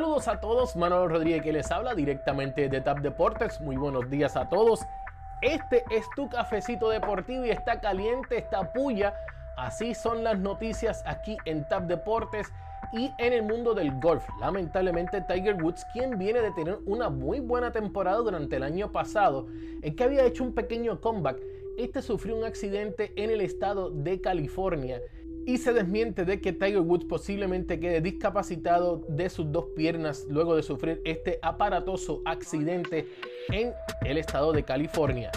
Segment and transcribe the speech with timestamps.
[0.00, 3.60] Saludos a todos, Manuel Rodríguez que les habla directamente de TAP Deportes.
[3.60, 4.80] Muy buenos días a todos.
[5.42, 9.14] Este es tu cafecito deportivo y está caliente, está puya.
[9.58, 12.50] Así son las noticias aquí en TAP Deportes
[12.94, 14.26] y en el mundo del golf.
[14.40, 19.48] Lamentablemente Tiger Woods, quien viene de tener una muy buena temporada durante el año pasado,
[19.82, 21.36] en que había hecho un pequeño comeback,
[21.76, 24.98] este sufrió un accidente en el estado de California
[25.46, 30.56] y se desmiente de que Tiger Woods posiblemente quede discapacitado de sus dos piernas luego
[30.56, 33.06] de sufrir este aparatoso accidente
[33.48, 33.72] en
[34.04, 35.30] el estado de California.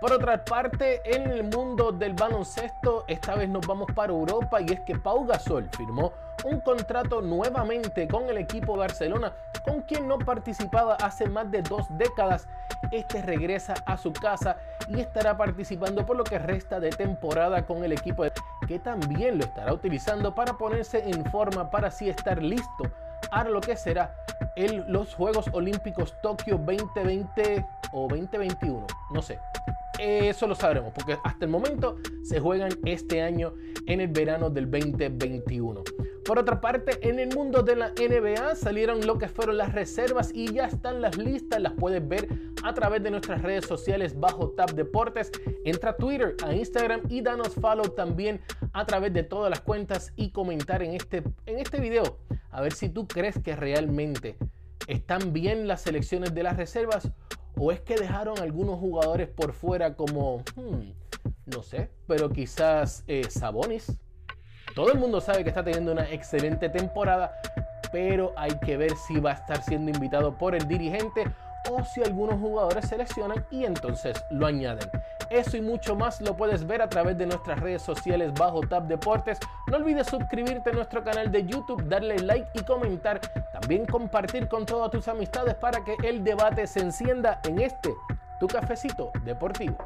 [0.00, 4.66] Por otra parte, en el mundo del baloncesto, esta vez nos vamos para Europa y
[4.66, 6.12] es que Pau Gasol firmó
[6.44, 9.32] un contrato nuevamente con el equipo Barcelona,
[9.64, 12.46] con quien no participaba hace más de dos décadas.
[12.92, 14.58] Este regresa a su casa
[14.88, 18.24] y estará participando por lo que resta de temporada con el equipo
[18.68, 22.84] que también lo estará utilizando para ponerse en forma para así estar listo
[23.30, 24.14] a lo que será
[24.88, 29.38] los Juegos Olímpicos Tokio 2020 o 2021, no sé.
[29.98, 33.54] Eso lo sabremos porque hasta el momento se juegan este año
[33.86, 35.82] en el verano del 2021.
[36.28, 40.30] Por otra parte, en el mundo de la NBA salieron lo que fueron las reservas
[40.34, 42.28] y ya están las listas, las puedes ver
[42.62, 45.32] a través de nuestras redes sociales bajo Tab Deportes.
[45.64, 48.42] Entra a Twitter, a Instagram y danos follow también
[48.74, 52.18] a través de todas las cuentas y comentar en este, en este video
[52.50, 54.36] a ver si tú crees que realmente
[54.86, 57.10] están bien las selecciones de las reservas
[57.60, 60.92] ¿O es que dejaron algunos jugadores por fuera como, hmm,
[61.46, 63.98] no sé, pero quizás eh, Sabonis?
[64.78, 67.32] Todo el mundo sabe que está teniendo una excelente temporada,
[67.90, 71.24] pero hay que ver si va a estar siendo invitado por el dirigente
[71.68, 74.88] o si algunos jugadores seleccionan y entonces lo añaden.
[75.30, 78.86] Eso y mucho más lo puedes ver a través de nuestras redes sociales bajo Tab
[78.86, 79.40] Deportes.
[79.66, 83.18] No olvides suscribirte a nuestro canal de YouTube, darle like y comentar.
[83.50, 87.92] También compartir con todas tus amistades para que el debate se encienda en este,
[88.38, 89.76] tu cafecito deportivo.